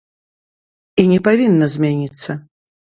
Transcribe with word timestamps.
І 1.03 1.07
не 1.13 1.21
павінна 1.29 1.65
змяніцца. 1.77 2.31